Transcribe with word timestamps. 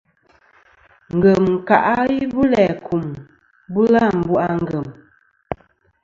Ngem 1.15 1.45
ka 1.67 1.77
i 2.15 2.17
bu 2.31 2.41
læ 2.53 2.65
kum 2.85 3.03
bula 3.73 3.99
àmbu' 4.09 4.41
a 4.45 4.47
ngèm. 4.61 4.87